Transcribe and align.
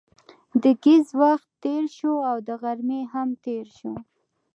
د 0.63 0.63
ګهیځ 0.83 1.07
وخت 1.21 1.49
تېر 1.63 1.83
شو 1.97 2.13
او 2.29 2.37
د 2.47 2.49
غرمې 2.61 3.01
هم 3.13 3.29
تېر 3.45 3.65
شو. 3.77 3.93